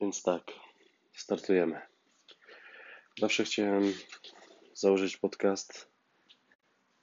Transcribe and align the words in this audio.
Więc 0.00 0.22
tak, 0.22 0.52
startujemy. 1.12 1.80
Zawsze 3.20 3.44
chciałem 3.44 3.94
założyć 4.74 5.16
podcast. 5.16 5.88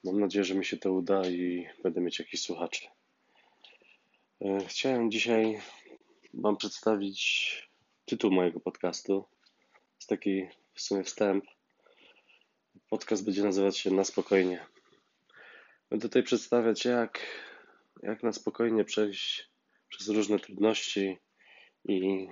Mam 0.04 0.20
nadzieję, 0.20 0.44
że 0.44 0.54
mi 0.54 0.64
się 0.64 0.76
to 0.76 0.92
uda 0.92 1.28
i 1.28 1.66
będę 1.82 2.00
mieć 2.00 2.18
jakiś 2.18 2.42
słuchaczy. 2.42 2.86
E, 4.40 4.58
chciałem 4.66 5.10
dzisiaj 5.10 5.60
Wam 6.34 6.56
przedstawić 6.56 7.68
tytuł 8.04 8.30
mojego 8.30 8.60
podcastu. 8.60 9.24
Jest 9.96 10.08
taki 10.08 10.48
w 10.74 10.80
sumie 10.80 11.04
wstęp. 11.04 11.44
Podcast 12.88 13.24
będzie 13.24 13.42
nazywać 13.42 13.78
się 13.78 13.90
Na 13.90 14.04
spokojnie. 14.04 14.66
Będę 15.90 16.08
tutaj 16.08 16.22
przedstawiać, 16.22 16.84
jak, 16.84 17.20
jak 18.02 18.22
na 18.22 18.32
spokojnie 18.32 18.84
przejść 18.84 19.50
przez 19.88 20.08
różne 20.08 20.38
trudności 20.38 21.18
i 21.84 22.28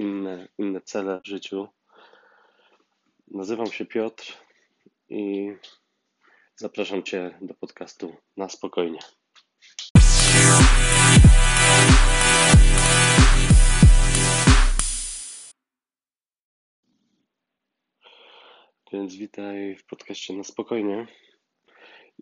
inne, 0.00 0.48
inne 0.58 0.80
cele 0.80 1.20
w 1.20 1.26
życiu. 1.26 1.68
Nazywam 3.28 3.66
się 3.66 3.86
Piotr 3.86 4.38
i 5.08 5.52
zapraszam 6.56 7.02
Cię 7.02 7.38
do 7.40 7.54
podcastu 7.54 8.16
na 8.36 8.48
spokojnie. 8.48 8.98
Więc 18.92 19.14
witaj 19.14 19.76
w 19.76 19.86
podcaście 19.86 20.34
na 20.34 20.44
spokojnie 20.44 21.06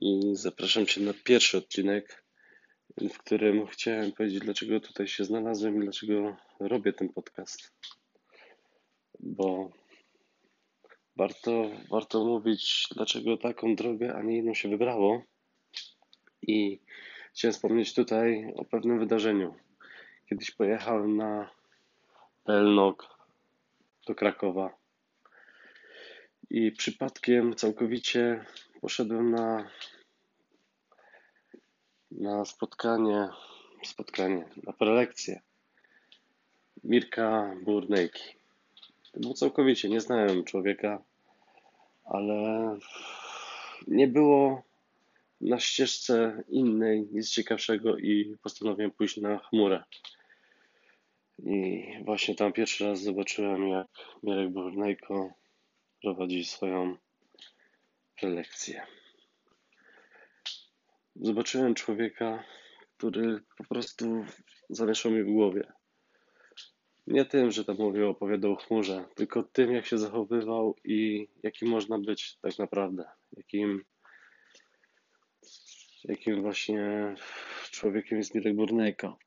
i 0.00 0.20
zapraszam 0.32 0.86
Cię 0.86 1.00
na 1.00 1.14
pierwszy 1.24 1.58
odcinek, 1.58 2.24
w 2.96 3.18
którym 3.18 3.66
chciałem 3.66 4.12
powiedzieć, 4.12 4.40
dlaczego 4.40 4.80
tutaj 4.80 5.08
się 5.08 5.24
znalazłem 5.24 5.76
i 5.76 5.80
dlaczego 5.80 6.36
robię 6.60 6.92
ten 6.92 7.08
podcast. 7.08 7.72
Bo 9.20 9.70
warto, 11.16 11.70
warto 11.90 12.24
mówić, 12.24 12.88
dlaczego 12.94 13.36
taką 13.36 13.74
drogę, 13.74 14.14
a 14.14 14.22
nie 14.22 14.38
inną 14.38 14.54
się 14.54 14.68
wybrało. 14.68 15.22
I 16.42 16.80
chciałem 17.34 17.52
wspomnieć 17.52 17.94
tutaj 17.94 18.52
o 18.56 18.64
pewnym 18.64 18.98
wydarzeniu. 18.98 19.54
Kiedyś 20.28 20.50
pojechałem 20.50 21.16
na 21.16 21.50
Pelnok 22.44 23.18
do 24.06 24.14
Krakowa 24.14 24.76
i 26.50 26.72
przypadkiem 26.72 27.54
całkowicie 27.54 28.44
poszedłem 28.80 29.30
na, 29.30 29.70
na 32.18 32.44
spotkanie, 32.44 33.28
spotkanie, 33.84 34.48
na 34.62 34.72
prelekcję 34.72 35.40
Mirka 36.84 37.56
Burnejki. 37.62 38.22
Było 39.14 39.34
całkowicie, 39.34 39.88
nie 39.88 40.00
znałem 40.00 40.44
człowieka, 40.44 41.02
ale 42.04 42.78
nie 43.86 44.08
było 44.08 44.62
na 45.40 45.60
ścieżce 45.60 46.42
innej 46.48 47.08
nic 47.12 47.30
ciekawszego 47.30 47.96
i 47.96 48.36
postanowiłem 48.42 48.90
pójść 48.90 49.16
na 49.16 49.38
chmurę. 49.38 49.84
I 51.38 51.84
właśnie 52.04 52.34
tam 52.34 52.52
pierwszy 52.52 52.84
raz 52.84 53.02
zobaczyłem, 53.02 53.68
jak 53.68 53.86
Mirek 54.22 54.50
Burnejko 54.50 55.32
prowadzi 56.02 56.44
swoją 56.44 56.96
prelekcję. 58.16 58.97
Zobaczyłem 61.20 61.74
człowieka, 61.74 62.44
który 62.96 63.40
po 63.56 63.64
prostu 63.64 64.24
zamieszał 64.70 65.12
mi 65.12 65.22
w 65.22 65.32
głowie. 65.32 65.72
Nie 67.06 67.24
tym, 67.24 67.50
że 67.50 67.64
tam 67.64 67.76
mówił, 67.76 68.08
opowiadał 68.08 68.52
o 68.52 68.56
chmurze, 68.56 69.04
tylko 69.14 69.42
tym, 69.42 69.72
jak 69.72 69.86
się 69.86 69.98
zachowywał 69.98 70.76
i 70.84 71.28
jakim 71.42 71.68
można 71.68 71.98
być 71.98 72.38
tak 72.42 72.58
naprawdę. 72.58 73.04
Jakim, 73.36 73.84
jakim 76.04 76.42
właśnie 76.42 77.14
człowiekiem 77.70 78.18
jest 78.18 78.34
Mirek 78.34 78.56
Burnejko. 78.56 79.18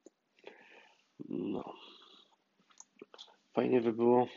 No. 1.29 1.73
Fajnie 3.53 3.81
by 3.81 3.93
było 3.93 4.27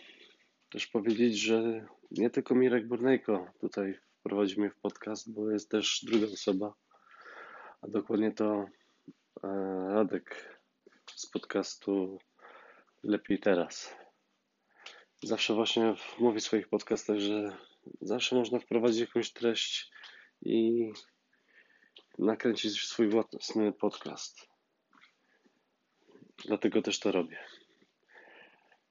też 0.71 0.87
powiedzieć, 0.87 1.39
że 1.39 1.87
nie 2.11 2.31
tylko 2.31 2.55
Mirek 2.55 2.89
Burnejko 2.89 3.47
tutaj 3.61 3.95
wprowadzi 4.21 4.61
mnie 4.61 4.71
w 4.71 4.77
podcast, 4.77 5.33
bo 5.33 5.51
jest 5.51 5.71
też 5.71 6.05
druga 6.05 6.27
osoba, 6.27 6.75
a 7.85 7.89
dokładnie 7.89 8.33
to 8.33 8.67
e, 9.43 9.49
Radek 9.89 10.59
z 11.15 11.27
podcastu 11.27 12.19
Lepiej 13.03 13.39
Teraz. 13.39 13.97
Zawsze 15.23 15.55
właśnie 15.55 15.95
mówi 16.19 16.41
w 16.41 16.45
swoich 16.45 16.69
podcastach, 16.69 17.19
że 17.19 17.57
zawsze 18.01 18.37
można 18.37 18.59
wprowadzić 18.59 19.01
jakąś 19.01 19.33
treść 19.33 19.91
i 20.43 20.89
nakręcić 22.19 22.81
swój 22.81 23.09
własny 23.09 23.73
podcast. 23.73 24.49
Dlatego 26.45 26.83
też 26.83 27.01
to 27.01 27.13
robię. 27.13 27.39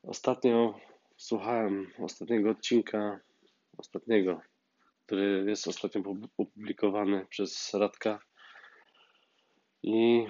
Ostatnio 0.03 0.79
słuchałem 1.17 1.91
ostatniego 1.99 2.49
odcinka, 2.49 3.19
ostatniego, 3.77 4.41
który 5.05 5.45
jest 5.47 5.67
ostatnio 5.67 6.01
opublikowany 6.37 7.25
przez 7.29 7.73
Radka 7.73 8.19
i 9.83 10.25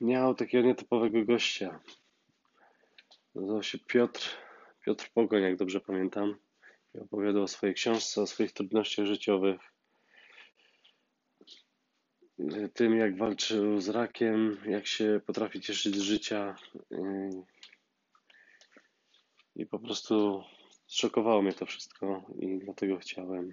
miał 0.00 0.34
takiego 0.34 0.68
nietypowego 0.68 1.24
gościa. 1.24 1.80
Nazywał 3.34 3.62
się 3.62 3.78
Piotr, 3.78 4.36
Piotr 4.84 5.10
Pogoń, 5.14 5.42
jak 5.42 5.56
dobrze 5.56 5.80
pamiętam. 5.80 6.36
I 6.94 6.98
opowiadał 6.98 7.42
o 7.42 7.48
swojej 7.48 7.74
książce, 7.74 8.22
o 8.22 8.26
swoich 8.26 8.52
trudnościach 8.52 9.06
życiowych, 9.06 9.60
tym 12.74 12.96
jak 12.96 13.16
walczył 13.16 13.80
z 13.80 13.88
rakiem, 13.88 14.56
jak 14.66 14.86
się 14.86 15.20
potrafi 15.26 15.60
cieszyć 15.60 15.96
z 15.96 16.00
życia. 16.00 16.56
I 19.56 19.66
po 19.66 19.78
prostu 19.78 20.44
szokowało 20.88 21.42
mnie 21.42 21.52
to 21.52 21.66
wszystko 21.66 22.24
i 22.38 22.58
dlatego 22.58 22.98
chciałem 22.98 23.52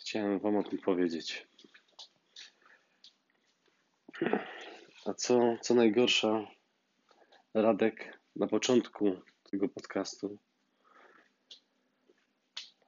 chciałem 0.00 0.38
wam 0.38 0.56
o 0.56 0.62
tym 0.62 0.78
powiedzieć. 0.78 1.46
A 5.06 5.14
co, 5.14 5.56
co 5.60 5.74
najgorsza, 5.74 6.46
Radek 7.54 8.18
na 8.36 8.46
początku 8.46 9.20
tego 9.50 9.68
podcastu 9.68 10.38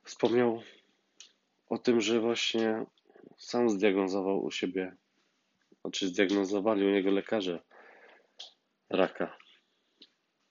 wspomniał 0.05 0.63
o 1.69 1.79
tym, 1.79 2.01
że 2.01 2.21
właśnie 2.21 2.87
sam 3.39 3.71
zdiagnozował 3.71 4.45
u 4.45 4.51
siebie, 4.51 4.97
znaczy 5.81 6.09
zdiagnozowali 6.09 6.87
u 6.87 6.91
niego 6.91 7.11
lekarze 7.11 7.63
raka. 8.91 9.37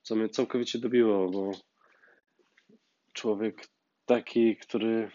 Co 0.01 0.15
mnie 0.15 0.29
całkowicie 0.29 0.79
dobiło, 0.79 1.29
bo 1.29 1.51
człowiek 3.13 3.67
taki, 4.05 4.57
który 4.57 5.11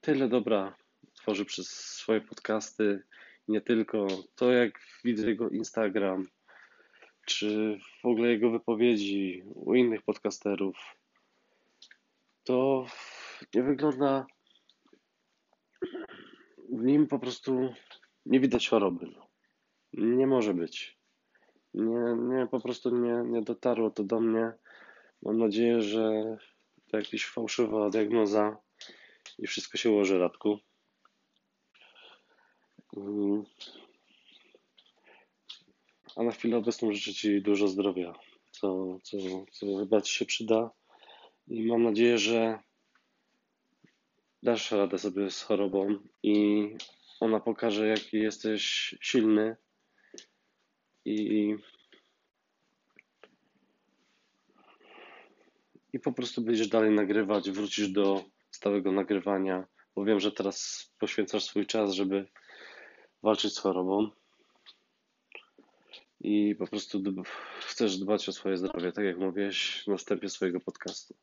tyle 0.00 0.28
dobra 0.28 0.76
tworzy 1.14 1.44
przez 1.44 1.68
swoje 1.70 2.20
podcasty, 2.20 3.02
nie 3.48 3.60
tylko 3.60 4.06
to, 4.34 4.52
jak 4.52 4.80
widzę 5.04 5.26
jego 5.26 5.48
Instagram, 5.48 6.26
czy 7.26 7.78
w 8.02 8.06
ogóle 8.06 8.28
jego 8.28 8.50
wypowiedzi 8.50 9.42
u 9.54 9.74
innych 9.74 10.02
podcasterów, 10.02 10.76
to 12.44 12.86
nie 13.54 13.62
wygląda 13.62 14.26
w 16.72 16.84
nim 16.84 17.06
po 17.06 17.18
prostu 17.18 17.74
nie 18.26 18.40
widać 18.40 18.68
choroby. 18.68 19.06
Nie 19.92 20.26
może 20.26 20.54
być. 20.54 20.98
Nie, 21.74 22.16
nie, 22.18 22.46
po 22.46 22.60
prostu 22.60 22.96
nie, 22.96 23.22
nie 23.26 23.42
dotarło 23.42 23.90
to 23.90 24.04
do 24.04 24.20
mnie. 24.20 24.52
Mam 25.22 25.38
nadzieję, 25.38 25.80
że 25.80 26.36
to 26.90 26.96
jakaś 26.96 27.26
fałszywa 27.26 27.90
diagnoza 27.90 28.56
i 29.38 29.46
wszystko 29.46 29.78
się 29.78 29.90
ułoży, 29.90 30.18
Radku. 30.18 30.58
A 36.16 36.22
na 36.22 36.30
chwilę 36.30 36.56
obecną 36.56 36.92
życzę 36.92 37.14
Ci 37.14 37.42
dużo 37.42 37.68
zdrowia, 37.68 38.12
co, 38.50 38.98
co, 39.02 39.16
co 39.52 39.66
chyba 39.78 40.00
Ci 40.00 40.14
się 40.14 40.24
przyda. 40.24 40.70
I 41.48 41.66
mam 41.66 41.82
nadzieję, 41.82 42.18
że 42.18 42.58
dasz 44.42 44.70
radę 44.70 44.98
sobie 44.98 45.30
z 45.30 45.42
chorobą 45.42 45.98
i 46.22 46.66
ona 47.20 47.40
pokaże, 47.40 47.86
jaki 47.86 48.16
jesteś 48.16 48.94
silny 49.00 49.56
i, 51.04 51.56
i 55.92 56.00
po 56.00 56.12
prostu 56.12 56.42
będziesz 56.42 56.68
dalej 56.68 56.90
nagrywać, 56.90 57.50
wrócisz 57.50 57.88
do 57.88 58.24
stałego 58.50 58.92
nagrywania, 58.92 59.66
bo 59.94 60.04
wiem, 60.04 60.20
że 60.20 60.32
teraz 60.32 60.90
poświęcasz 60.98 61.44
swój 61.44 61.66
czas, 61.66 61.92
żeby 61.92 62.26
walczyć 63.24 63.54
z 63.54 63.58
chorobą. 63.58 64.10
i 66.20 66.54
po 66.58 66.66
prostu 66.66 67.02
chcesz 67.60 67.98
dbać 67.98 68.28
o 68.28 68.32
swoje 68.32 68.56
zdrowie, 68.56 68.92
tak 68.92 69.04
jak 69.04 69.18
mówiłeś 69.18 69.86
na 69.86 69.96
wstępie 69.96 70.28
swojego 70.28 70.60
podcastu. 70.60 71.14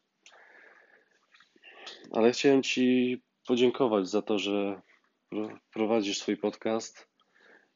Ale 2.12 2.32
chciałem 2.32 2.64
Ci 2.64 3.18
podziękować 3.48 4.10
za 4.10 4.22
to, 4.22 4.40
że 4.40 4.82
pro- 5.30 5.60
prowadzisz 5.74 6.20
swój 6.20 6.38
podcast 6.38 7.08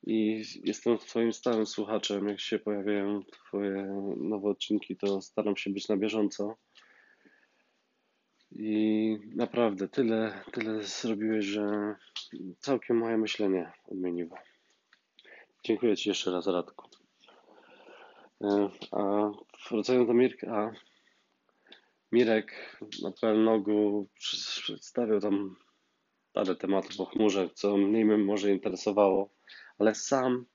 i 0.08 0.44
jestem 0.64 0.98
Twoim 0.98 1.34
stałym 1.34 1.66
słuchaczem. 1.66 2.28
Jak 2.28 2.40
się 2.40 2.60
pojawiają 2.60 3.24
Twoje 3.24 4.04
nowe 4.18 4.50
odcinki, 4.50 4.98
to 4.98 5.22
staram 5.22 5.58
się 5.58 5.70
być 5.70 5.88
na 5.88 5.98
bieżąco. 5.98 6.56
I 8.56 9.18
naprawdę 9.36 9.88
tyle, 9.88 10.44
tyle 10.52 10.84
zrobiłeś, 10.84 11.46
że 11.46 11.96
całkiem 12.60 12.98
moje 12.98 13.18
myślenie 13.18 13.72
odmieniło. 13.88 14.38
Dziękuję 15.64 15.98
Ci 15.98 16.10
jeszcze 16.10 16.32
raz, 16.32 16.48
Radku. 16.48 16.90
E, 18.44 18.70
A 18.92 19.32
wracając 19.72 20.08
do 20.08 20.14
Mirka, 20.14 20.74
Mirek 22.12 22.80
na 23.04 23.12
PLNogu 23.12 24.08
przedstawiał 24.64 25.20
tam 25.20 25.56
parę 26.34 26.56
tematów 26.56 27.00
o 27.00 27.06
chmurze, 27.06 27.50
co 27.54 27.78
mniej 27.78 28.06
mnie 28.06 28.18
może 28.18 28.52
interesowało, 28.52 29.30
ale 29.80 29.96
sam, 29.96 30.46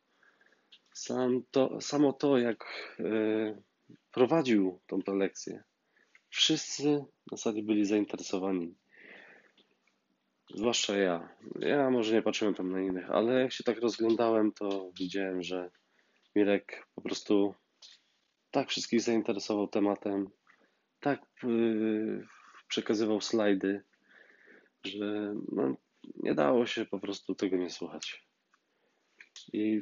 sam 0.92 1.42
to, 1.50 1.80
samo 1.80 2.12
to, 2.12 2.38
jak 2.38 2.64
e, 3.00 3.62
prowadził 4.12 4.80
tą 4.86 5.02
prelekcję, 5.02 5.62
wszyscy 6.30 7.04
w 7.26 7.30
zasadzie 7.30 7.62
byli 7.62 7.86
zainteresowani. 7.86 8.74
Zwłaszcza 10.54 10.96
ja. 10.96 11.36
Ja 11.60 11.90
może 11.90 12.14
nie 12.14 12.22
patrzyłem 12.22 12.54
tam 12.54 12.72
na 12.72 12.80
innych, 12.80 13.10
ale 13.10 13.40
jak 13.40 13.52
się 13.52 13.64
tak 13.64 13.80
rozglądałem, 13.80 14.52
to 14.52 14.90
widziałem, 14.98 15.42
że 15.42 15.70
Mirek 16.36 16.86
po 16.94 17.02
prostu 17.02 17.54
tak 18.50 18.68
wszystkich 18.68 19.00
zainteresował 19.00 19.68
tematem, 19.68 20.30
tak 21.00 21.22
yy, 21.42 22.26
przekazywał 22.68 23.20
slajdy, 23.20 23.82
że 24.84 25.34
no, 25.52 25.76
nie 26.16 26.34
dało 26.34 26.66
się 26.66 26.84
po 26.84 26.98
prostu 26.98 27.34
tego 27.34 27.56
nie 27.56 27.70
słuchać. 27.70 28.26
I 29.52 29.80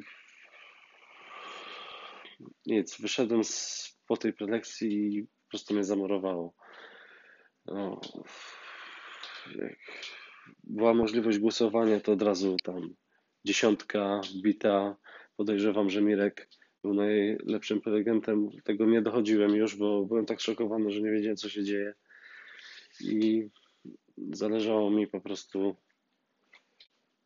nic, 2.65 3.01
wyszedłem 3.01 3.43
z, 3.43 3.97
po 4.07 4.17
tej 4.17 4.33
prelekcji 4.33 5.27
po 5.49 5.51
prostu 5.51 5.73
mnie 5.73 5.83
zamorowało. 5.83 6.53
No, 7.65 8.01
jak 9.55 9.77
była 10.63 10.93
możliwość 10.93 11.39
głosowania, 11.39 11.99
to 11.99 12.11
od 12.11 12.21
razu 12.21 12.57
tam 12.63 12.95
dziesiątka 13.45 14.21
bita. 14.43 14.97
Podejrzewam, 15.37 15.89
że 15.89 16.01
Mirek 16.01 16.49
był 16.83 16.93
najlepszym 16.93 17.81
prelegentem. 17.81 18.49
Tego 18.63 18.85
nie 18.85 19.01
dochodziłem 19.01 19.55
już, 19.55 19.75
bo 19.75 20.05
byłem 20.05 20.25
tak 20.25 20.39
szokowany, 20.39 20.91
że 20.91 21.01
nie 21.01 21.11
wiedziałem, 21.11 21.37
co 21.37 21.49
się 21.49 21.63
dzieje. 21.63 21.93
I 23.01 23.49
zależało 24.31 24.91
mi 24.91 25.07
po 25.07 25.21
prostu, 25.21 25.75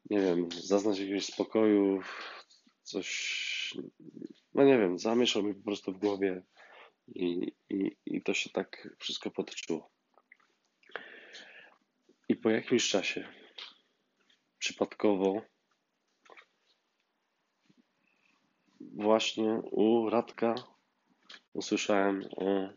nie 0.10 0.22
wiem, 0.22 0.50
zaznać 0.52 1.00
jakiegoś 1.00 1.26
spokoju, 1.26 2.02
coś, 2.84 3.78
no 4.54 4.64
nie 4.64 4.78
wiem, 4.78 5.00
zamieszał 5.00 5.44
mi 5.44 5.56
po 5.56 5.64
prostu 5.64 5.92
w 5.92 6.00
głowie 6.00 6.44
i, 7.08 7.52
i 7.70 7.98
to 8.24 8.34
się 8.34 8.50
tak 8.50 8.90
wszystko 9.00 9.32
potoczyło. 9.32 9.90
I 12.30 12.36
po 12.36 12.50
jakimś 12.50 12.90
czasie, 12.90 13.28
przypadkowo, 14.60 15.42
właśnie 18.82 19.54
u 19.72 20.10
Radka 20.10 20.56
usłyszałem 21.54 22.24
o 22.36 22.70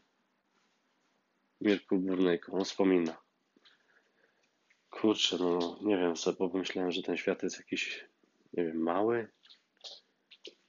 Mirku 1.61 1.99
Burnejku. 1.99 2.57
On 2.57 2.65
wspomina. 2.65 3.17
Kurczę, 4.91 5.37
no 5.41 5.79
nie 5.83 5.97
wiem, 5.97 6.17
sobie 6.17 6.37
pomyślałem, 6.37 6.93
że 6.93 7.03
ten 7.03 7.17
świat 7.17 7.43
jest 7.43 7.59
jakiś, 7.59 8.05
nie 8.53 8.65
wiem, 8.65 8.83
mały, 8.83 9.29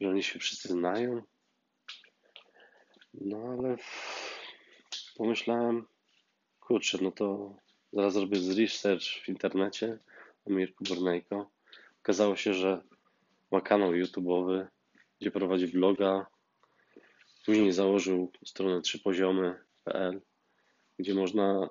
że 0.02 0.10
oni 0.10 0.24
się 0.24 0.40
wszyscy 0.40 0.68
znają. 0.68 1.22
No 3.14 3.38
ale 3.38 3.78
pomyślałem, 5.18 5.86
kurczę, 6.60 6.98
no 7.02 7.12
to 7.12 7.56
zaraz 7.94 8.14
zrobię 8.14 8.40
research 8.58 9.04
w 9.24 9.30
internecie 9.30 10.00
o 10.46 10.50
Mirku 10.50 10.84
Burnejko. 10.84 11.50
Okazało 12.04 12.36
się, 12.36 12.54
że 12.54 12.82
ma 13.52 13.62
kanał 13.62 13.92
YouTube'owy, 13.92 14.66
gdzie 15.22 15.32
prowadzi 15.32 15.68
vloga. 15.68 16.26
Później 17.46 17.72
założył 17.72 18.32
stronę 18.46 18.82
trzypoziomy.pl, 18.82 20.22
gdzie 21.00 21.14
można 21.14 21.70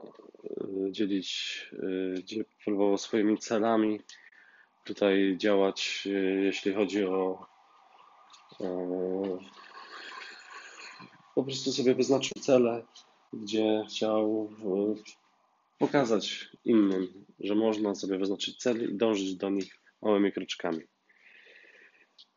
y, 0.89 0.93
dzielić, 0.93 1.61
y, 1.73 2.15
gdzie 2.19 2.45
próbował 2.65 2.99
swoimi 2.99 3.39
celami 3.39 4.01
tutaj 4.85 5.37
działać, 5.39 6.03
y, 6.07 6.43
jeśli 6.45 6.75
chodzi 6.75 7.05
o, 7.05 7.47
o 8.61 9.39
po 11.35 11.45
prostu 11.45 11.73
sobie 11.73 11.95
wyznaczył 11.95 12.43
cele, 12.43 12.83
gdzie 13.43 13.85
chciał 13.89 14.51
pokazać 15.79 16.51
innym, 16.65 17.25
że 17.41 17.55
można 17.55 17.95
sobie 17.95 18.19
wyznaczyć 18.19 18.57
cele 18.57 18.85
i 18.85 18.95
dążyć 18.95 19.35
do 19.35 19.51
nich 19.51 19.81
małymi 20.03 20.33
kroczkami. 20.33 20.81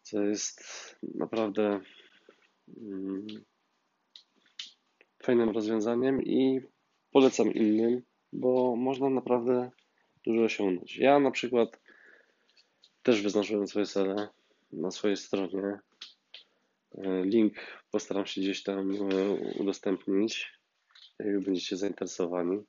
Co 0.02 0.24
jest 0.24 0.62
naprawdę 1.16 1.82
mm, 2.78 3.28
fajnym 5.24 5.50
rozwiązaniem 5.50 6.24
i 6.24 6.62
polecam 7.12 7.54
innym, 7.54 8.02
bo 8.34 8.76
można 8.76 9.10
naprawdę 9.10 9.72
dużo 10.26 10.44
osiągnąć. 10.44 10.98
Ja 10.98 11.20
na 11.20 11.32
przykład 11.32 11.80
też 13.04 13.22
wyznaczyłem 13.22 13.68
swoje 13.68 13.86
cele 13.86 14.30
na 14.72 14.92
swojej 14.92 15.18
stronie. 15.18 15.80
Link 17.24 17.54
postaram 17.92 18.26
się 18.26 18.42
gdzieś 18.42 18.64
tam 18.64 18.92
e, 18.92 19.32
udostępnić, 19.60 20.59
jak 21.20 21.40
będziecie 21.40 21.78
zainteresowani. 21.78 22.64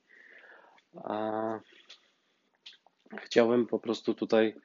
A 0.95 1.59
chciałem 3.17 3.67
po 3.67 3.79
prostu 3.79 4.13
tutaj 4.13 4.55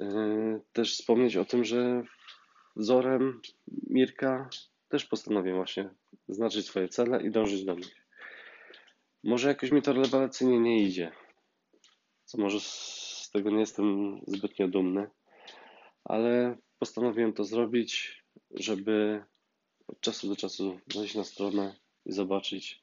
e, 0.00 0.60
też 0.72 0.94
wspomnieć 0.94 1.36
o 1.36 1.44
tym, 1.44 1.64
że 1.64 2.02
wzorem 2.76 3.40
Mirka 3.90 4.50
też 4.88 5.04
postanowiłem 5.04 5.56
właśnie 5.56 5.90
znaczyć 6.28 6.66
swoje 6.66 6.88
cele 6.88 7.22
i 7.22 7.30
dążyć 7.30 7.64
do 7.64 7.74
nich. 7.74 8.06
Może 9.24 9.48
jakoś 9.48 9.70
mi 9.70 9.82
to 9.82 9.92
rewelacyjnie 9.92 10.60
nie 10.60 10.82
idzie, 10.82 11.12
co 12.24 12.38
może 12.38 12.60
z 12.60 13.30
tego 13.32 13.50
nie 13.50 13.60
jestem 13.60 14.18
zbytnio 14.26 14.68
dumny, 14.68 15.10
ale 16.04 16.56
postanowiłem 16.78 17.32
to 17.32 17.44
zrobić, 17.44 18.22
żeby 18.50 19.24
od 19.86 20.00
czasu 20.00 20.28
do 20.28 20.36
czasu 20.36 20.80
wejść 20.94 21.14
na 21.14 21.24
stronę 21.24 21.76
i 22.06 22.12
zobaczyć, 22.12 22.80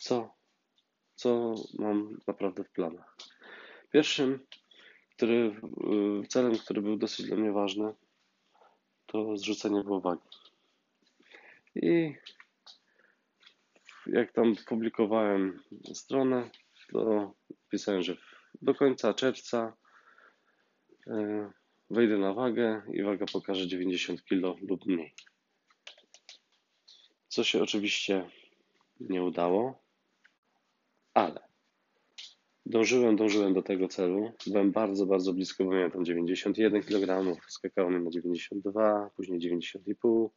co, 0.00 0.34
co 1.14 1.54
mam 1.78 2.18
naprawdę 2.26 2.64
w 2.64 2.70
planach. 2.70 3.16
Pierwszym 3.92 4.46
który, 5.20 5.60
y, 6.24 6.26
celem, 6.28 6.58
który 6.58 6.82
był 6.82 6.96
dosyć 6.96 7.26
dla 7.26 7.36
mnie 7.36 7.52
ważny, 7.52 7.94
to 9.06 9.36
zrzucenie 9.36 9.82
wagi. 10.02 10.28
I 11.74 12.14
jak 14.06 14.32
tam 14.32 14.56
publikowałem 14.66 15.62
stronę, 15.94 16.50
to 16.92 17.34
pisałem, 17.70 18.02
że 18.02 18.16
do 18.62 18.74
końca 18.74 19.14
czerwca 19.14 19.76
y, 21.06 21.12
wejdę 21.90 22.18
na 22.18 22.34
wagę 22.34 22.82
i 22.92 23.02
waga 23.02 23.26
pokaże 23.32 23.68
90 23.68 24.24
kg 24.24 24.60
lub 24.68 24.86
mniej. 24.86 25.14
Co 27.28 27.44
się 27.44 27.62
oczywiście 27.62 28.30
nie 29.00 29.22
udało, 29.22 29.82
ale 31.14 31.40
dążyłem, 32.66 33.16
dążyłem 33.16 33.54
do 33.54 33.62
tego 33.62 33.88
celu. 33.88 34.32
Byłem 34.46 34.72
bardzo, 34.72 35.06
bardzo 35.06 35.32
blisko, 35.32 35.64
bo 35.64 35.70
miałem 35.70 35.90
tam 35.90 36.04
91 36.04 36.82
kg, 36.82 37.36
skakało 37.48 37.90
mi 37.90 38.04
na 38.04 38.10
92, 38.10 39.10
później 39.16 39.40
90,5. 39.40 40.28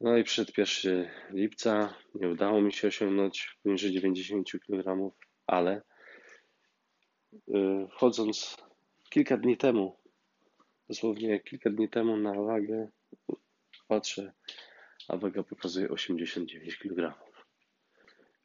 No 0.00 0.16
i 0.16 0.24
przed 0.24 0.58
1 0.58 1.10
lipca 1.30 1.94
nie 2.14 2.28
udało 2.28 2.60
mi 2.60 2.72
się 2.72 2.88
osiągnąć 2.88 3.58
poniżej 3.62 3.92
90 3.92 4.50
kg, 4.66 5.10
ale 5.46 5.82
yy, 7.48 7.88
wchodząc 7.88 8.56
kilka 9.10 9.36
dni 9.36 9.56
temu, 9.56 9.96
dosłownie 10.88 11.40
kilka 11.40 11.70
dni 11.70 11.88
temu 11.88 12.16
na 12.16 12.34
wagę, 12.34 12.88
patrzę, 13.88 14.32
a 15.08 15.16
waga 15.16 15.42
pokazuje 15.42 15.88
89 15.88 16.78
kg. 16.78 17.14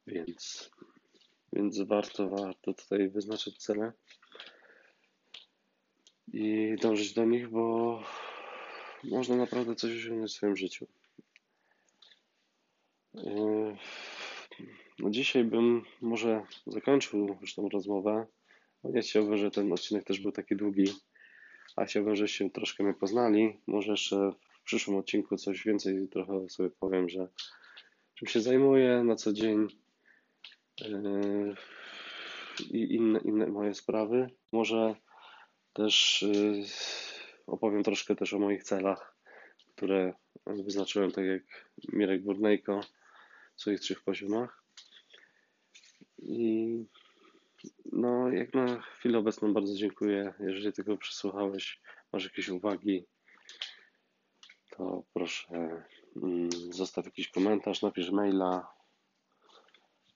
Więc, 0.07 0.71
więc 1.53 1.81
warto, 1.81 2.29
warto 2.29 2.73
tutaj 2.73 3.09
wyznaczyć 3.09 3.57
cele 3.57 3.91
i 6.33 6.75
dążyć 6.81 7.13
do 7.13 7.25
nich, 7.25 7.49
bo 7.49 8.03
można 9.03 9.35
naprawdę 9.35 9.75
coś 9.75 9.91
osiągnąć 9.91 10.31
w 10.31 10.35
swoim 10.35 10.57
życiu. 10.57 10.87
Yy, 13.13 13.77
no 14.99 15.09
dzisiaj 15.09 15.43
bym 15.43 15.85
może 16.01 16.43
zakończył 16.67 17.37
już 17.41 17.55
tą 17.55 17.69
rozmowę. 17.69 18.25
Nie 18.83 19.01
chciałbym, 19.01 19.37
że 19.37 19.51
ten 19.51 19.73
odcinek 19.73 20.03
też 20.03 20.19
był 20.19 20.31
taki 20.31 20.55
długi, 20.55 20.85
a 21.75 21.85
chciałbym, 21.85 22.15
żebyście 22.15 22.49
troszkę 22.49 22.83
mnie 22.83 22.93
poznali. 22.93 23.59
Może 23.67 23.91
jeszcze 23.91 24.31
w 24.49 24.63
przyszłym 24.63 24.97
odcinku 24.97 25.37
coś 25.37 25.63
więcej 25.63 26.07
trochę 26.07 26.49
sobie 26.49 26.69
powiem, 26.69 27.09
że 27.09 27.27
czym 28.15 28.27
się 28.27 28.41
zajmuję 28.41 29.03
na 29.03 29.15
co 29.15 29.33
dzień 29.33 29.67
i 32.69 32.95
inne, 32.95 33.19
inne 33.19 33.47
moje 33.47 33.73
sprawy. 33.73 34.29
Może 34.51 34.95
też 35.73 36.21
yy, 36.21 36.63
opowiem 37.47 37.83
troszkę 37.83 38.15
też 38.15 38.33
o 38.33 38.39
moich 38.39 38.63
celach, 38.63 39.17
które 39.75 40.13
wyznaczyłem, 40.45 41.11
tak 41.11 41.25
jak 41.25 41.43
Mirek 41.93 42.23
Burnejko 42.23 42.81
w 43.55 43.61
swoich 43.61 43.79
trzech 43.79 44.03
poziomach. 44.03 44.63
I 46.17 46.67
no, 47.91 48.31
jak 48.31 48.53
na 48.53 48.81
chwilę 48.81 49.17
obecną 49.17 49.53
bardzo 49.53 49.75
dziękuję. 49.75 50.33
Jeżeli 50.39 50.73
tego 50.73 50.97
przesłuchałeś, 50.97 51.81
masz 52.13 52.23
jakieś 52.23 52.49
uwagi, 52.49 53.05
to 54.69 55.03
proszę 55.13 55.83
mm, 56.15 56.49
zostaw 56.51 57.05
jakiś 57.05 57.31
komentarz, 57.31 57.81
napisz 57.81 58.11
maila. 58.11 58.76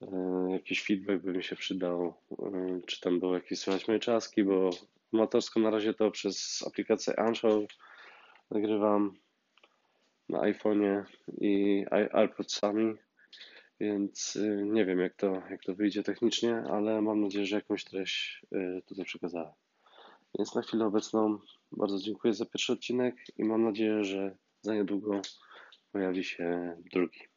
E, 0.02 0.52
jakiś 0.52 0.84
feedback 0.84 1.24
by 1.24 1.34
mi 1.34 1.44
się 1.44 1.56
przydał, 1.56 2.14
e, 2.32 2.82
czy 2.86 3.02
tam 3.02 3.20
było 3.20 3.36
jakieś 3.36 3.60
słychać 3.60 3.88
moje 3.88 4.00
czaski, 4.00 4.44
bo 4.44 4.70
amatorsko 5.14 5.60
na 5.60 5.70
razie 5.70 5.94
to 5.94 6.12
przez 6.12 6.64
aplikację 6.68 7.20
Anchor 7.20 7.66
nagrywam 8.52 9.14
na 10.30 10.40
iPhone'ie 10.40 11.04
i 11.42 11.86
AirPodsami, 11.92 12.96
więc 13.80 14.36
y, 14.36 14.64
nie 14.66 14.86
wiem 14.86 15.00
jak 15.00 15.16
to, 15.16 15.42
jak 15.50 15.64
to 15.64 15.76
wyjdzie 15.76 16.04
technicznie, 16.04 16.56
ale 16.56 17.02
mam 17.02 17.22
nadzieję, 17.22 17.46
że 17.46 17.56
jakąś 17.56 17.84
treść 17.84 18.46
tutaj 18.86 19.06
przekazałem. 19.06 19.54
Więc 20.38 20.56
na 20.56 20.62
chwilę 20.62 20.86
obecną 20.86 21.40
bardzo 21.72 22.00
dziękuję 22.00 22.34
za 22.34 22.46
pierwszy 22.46 22.74
odcinek 22.74 23.16
i 23.38 23.44
mam 23.44 23.64
nadzieję, 23.64 24.04
że 24.04 24.36
za 24.62 24.76
niedługo 24.76 25.22
pojawi 25.92 26.24
się 26.24 26.78
drugi. 26.92 27.31